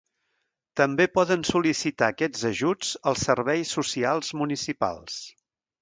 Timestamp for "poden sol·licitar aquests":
1.17-2.47